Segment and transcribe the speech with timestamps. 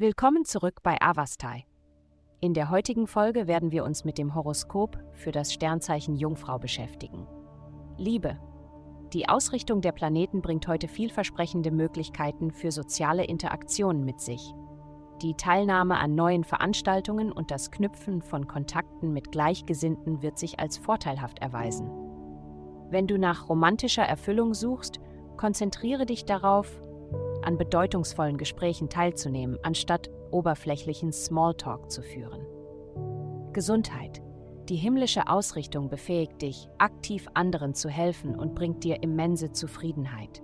[0.00, 1.66] Willkommen zurück bei Avastai.
[2.40, 7.26] In der heutigen Folge werden wir uns mit dem Horoskop für das Sternzeichen Jungfrau beschäftigen.
[7.98, 8.38] Liebe.
[9.12, 14.54] Die Ausrichtung der Planeten bringt heute vielversprechende Möglichkeiten für soziale Interaktionen mit sich.
[15.20, 20.78] Die Teilnahme an neuen Veranstaltungen und das Knüpfen von Kontakten mit Gleichgesinnten wird sich als
[20.78, 21.90] vorteilhaft erweisen.
[22.88, 24.98] Wenn du nach romantischer Erfüllung suchst,
[25.36, 26.80] konzentriere dich darauf,
[27.42, 32.46] an bedeutungsvollen Gesprächen teilzunehmen, anstatt oberflächlichen Smalltalk zu führen.
[33.52, 34.22] Gesundheit.
[34.68, 40.42] Die himmlische Ausrichtung befähigt dich, aktiv anderen zu helfen und bringt dir immense Zufriedenheit.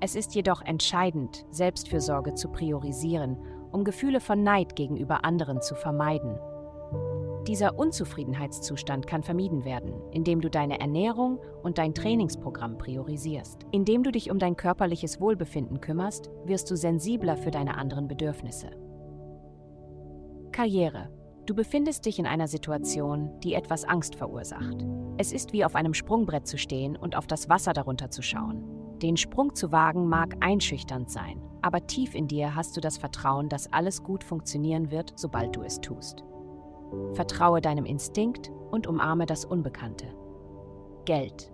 [0.00, 3.36] Es ist jedoch entscheidend, Selbstfürsorge zu priorisieren,
[3.70, 6.38] um Gefühle von Neid gegenüber anderen zu vermeiden.
[7.48, 13.62] Dieser Unzufriedenheitszustand kann vermieden werden, indem du deine Ernährung und dein Trainingsprogramm priorisierst.
[13.72, 18.68] Indem du dich um dein körperliches Wohlbefinden kümmerst, wirst du sensibler für deine anderen Bedürfnisse.
[20.52, 21.08] Karriere.
[21.46, 24.84] Du befindest dich in einer Situation, die etwas Angst verursacht.
[25.16, 28.62] Es ist wie auf einem Sprungbrett zu stehen und auf das Wasser darunter zu schauen.
[29.00, 33.48] Den Sprung zu wagen mag einschüchternd sein, aber tief in dir hast du das Vertrauen,
[33.48, 36.24] dass alles gut funktionieren wird, sobald du es tust.
[37.14, 40.06] Vertraue deinem Instinkt und umarme das Unbekannte.
[41.04, 41.50] Geld.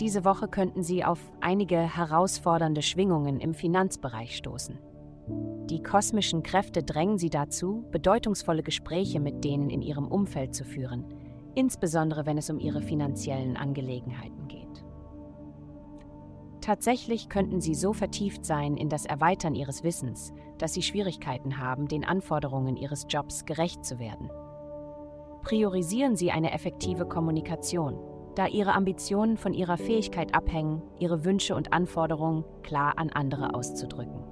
[0.00, 4.78] Diese Woche könnten Sie auf einige herausfordernde Schwingungen im Finanzbereich stoßen.
[5.70, 11.04] Die kosmischen Kräfte drängen Sie dazu, bedeutungsvolle Gespräche mit denen in Ihrem Umfeld zu führen,
[11.54, 14.65] insbesondere wenn es um Ihre finanziellen Angelegenheiten geht.
[16.66, 21.86] Tatsächlich könnten Sie so vertieft sein in das Erweitern Ihres Wissens, dass Sie Schwierigkeiten haben,
[21.86, 24.28] den Anforderungen Ihres Jobs gerecht zu werden.
[25.42, 28.00] Priorisieren Sie eine effektive Kommunikation,
[28.34, 34.24] da Ihre Ambitionen von Ihrer Fähigkeit abhängen, Ihre Wünsche und Anforderungen klar an andere auszudrücken.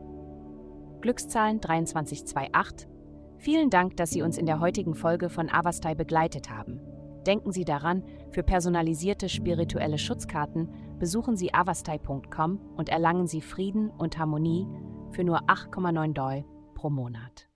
[1.02, 2.88] Glückszahlen 2328.
[3.36, 6.80] Vielen Dank, dass Sie uns in der heutigen Folge von Avastai begleitet haben.
[7.26, 10.68] Denken Sie daran, für personalisierte spirituelle Schutzkarten
[10.98, 14.66] besuchen Sie avastai.com und erlangen Sie Frieden und Harmonie
[15.10, 17.48] für nur 8,9 Doi pro Monat.